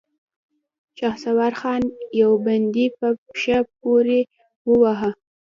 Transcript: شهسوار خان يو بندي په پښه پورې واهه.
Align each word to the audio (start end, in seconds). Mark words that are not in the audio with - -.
شهسوار 0.97 1.53
خان 1.59 1.81
يو 2.21 2.31
بندي 2.45 2.85
په 2.97 3.07
پښه 3.23 3.57
پورې 3.79 4.19
واهه. 4.81 5.11